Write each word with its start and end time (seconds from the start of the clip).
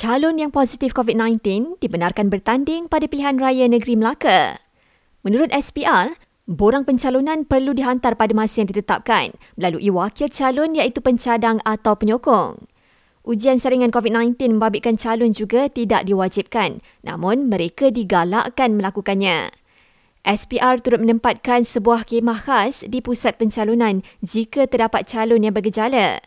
Calon 0.00 0.40
yang 0.40 0.48
positif 0.48 0.96
COVID-19 0.96 1.76
dibenarkan 1.76 2.32
bertanding 2.32 2.88
pada 2.88 3.04
pilihan 3.04 3.36
raya 3.36 3.68
negeri 3.68 4.00
Melaka. 4.00 4.56
Menurut 5.20 5.52
SPR, 5.52 6.16
borang 6.48 6.88
pencalonan 6.88 7.44
perlu 7.44 7.76
dihantar 7.76 8.16
pada 8.16 8.32
masa 8.32 8.64
yang 8.64 8.72
ditetapkan 8.72 9.36
melalui 9.60 9.92
wakil 9.92 10.32
calon 10.32 10.72
iaitu 10.72 11.04
pencadang 11.04 11.60
atau 11.68 12.00
penyokong. 12.00 12.64
Ujian 13.28 13.60
saringan 13.60 13.92
COVID-19 13.92 14.56
membabitkan 14.56 14.96
calon 14.96 15.36
juga 15.36 15.68
tidak 15.68 16.08
diwajibkan 16.08 16.80
namun 17.04 17.52
mereka 17.52 17.92
digalakkan 17.92 18.80
melakukannya. 18.80 19.52
SPR 20.24 20.80
turut 20.80 21.04
menempatkan 21.04 21.68
sebuah 21.68 22.08
kemah 22.08 22.48
khas 22.48 22.88
di 22.88 23.04
pusat 23.04 23.36
pencalonan 23.36 24.00
jika 24.24 24.64
terdapat 24.64 25.04
calon 25.04 25.44
yang 25.44 25.52
bergejala. 25.52 26.24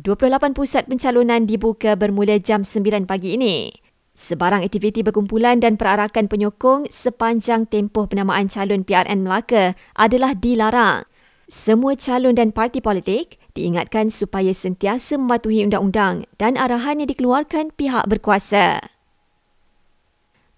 28 0.00 0.56
pusat 0.56 0.88
pencalonan 0.88 1.44
dibuka 1.44 1.92
bermula 1.92 2.40
jam 2.40 2.64
9 2.64 3.04
pagi 3.04 3.36
ini. 3.36 3.68
Sebarang 4.16 4.64
aktiviti 4.64 5.04
berkumpulan 5.04 5.60
dan 5.60 5.76
perarakan 5.76 6.24
penyokong 6.24 6.88
sepanjang 6.88 7.68
tempoh 7.68 8.08
penamaan 8.08 8.48
calon 8.48 8.80
PRN 8.80 9.20
Melaka 9.20 9.76
adalah 9.92 10.32
dilarang. 10.32 11.04
Semua 11.52 12.00
calon 12.00 12.32
dan 12.32 12.48
parti 12.48 12.80
politik 12.80 13.36
diingatkan 13.52 14.08
supaya 14.08 14.56
sentiasa 14.56 15.20
mematuhi 15.20 15.68
undang-undang 15.68 16.24
dan 16.40 16.56
arahan 16.56 17.04
yang 17.04 17.10
dikeluarkan 17.12 17.68
pihak 17.76 18.08
berkuasa. 18.08 18.80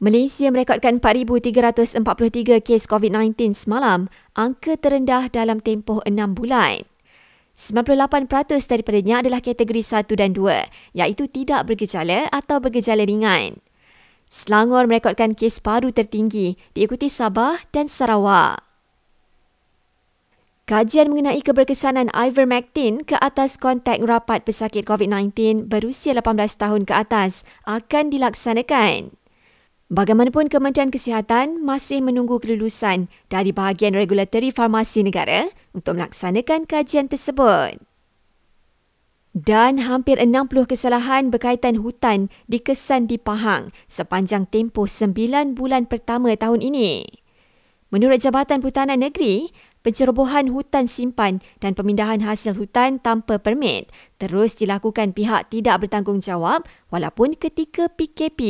Malaysia 0.03 0.51
merekodkan 0.51 0.99
4,343 0.99 2.63
kes 2.63 2.91
COVID-19 2.91 3.55
semalam, 3.55 4.11
angka 4.35 4.75
terendah 4.79 5.31
dalam 5.31 5.63
tempoh 5.63 6.03
6 6.03 6.15
bulan. 6.35 6.92
98% 7.53 8.29
daripadanya 8.65 9.21
adalah 9.21 9.45
kategori 9.45 9.83
1 9.85 10.09
dan 10.17 10.33
2, 10.33 10.97
iaitu 10.97 11.29
tidak 11.29 11.69
bergejala 11.69 12.33
atau 12.33 12.59
bergejala 12.59 13.05
ringan. 13.05 13.61
Selangor 14.33 14.89
merekodkan 14.89 15.37
kes 15.37 15.61
baru 15.61 15.93
tertinggi 15.93 16.57
diikuti 16.73 17.13
Sabah 17.13 17.61
dan 17.69 17.93
Sarawak. 17.93 18.65
Kajian 20.65 21.13
mengenai 21.13 21.45
keberkesanan 21.45 22.09
ivermectin 22.17 23.05
ke 23.05 23.19
atas 23.21 23.61
kontak 23.61 24.01
rapat 24.01 24.49
pesakit 24.49 24.89
COVID-19 24.89 25.69
berusia 25.69 26.17
18 26.17 26.33
tahun 26.57 26.89
ke 26.89 26.95
atas 26.97 27.45
akan 27.69 28.09
dilaksanakan. 28.09 29.13
Bagaimanapun 29.93 30.49
Kementerian 30.49 30.89
Kesihatan 30.89 31.61
masih 31.61 32.01
menunggu 32.01 32.41
kelulusan 32.41 33.13
dari 33.29 33.53
bahagian 33.53 33.93
regulatori 33.93 34.49
farmasi 34.49 35.05
negara 35.05 35.53
untuk 35.77 36.01
melaksanakan 36.01 36.65
kajian 36.65 37.13
tersebut. 37.13 37.77
Dan 39.37 39.85
hampir 39.85 40.17
60 40.17 40.49
kesalahan 40.65 41.29
berkaitan 41.29 41.85
hutan 41.85 42.33
dikesan 42.49 43.05
di 43.05 43.21
Pahang 43.21 43.69
sepanjang 43.85 44.49
tempoh 44.49 44.89
9 44.89 45.13
bulan 45.53 45.85
pertama 45.85 46.33
tahun 46.41 46.65
ini. 46.65 47.05
Menurut 47.93 48.25
Jabatan 48.25 48.65
Perhutanan 48.65 48.97
Negeri, 48.97 49.53
pencerobohan 49.85 50.57
hutan 50.57 50.89
simpan 50.89 51.45
dan 51.61 51.77
pemindahan 51.77 52.25
hasil 52.25 52.57
hutan 52.57 52.97
tanpa 52.97 53.37
permit 53.37 53.93
terus 54.17 54.57
dilakukan 54.57 55.13
pihak 55.13 55.53
tidak 55.53 55.85
bertanggungjawab 55.85 56.65
walaupun 56.89 57.37
ketika 57.37 57.93
PKP. 57.93 58.41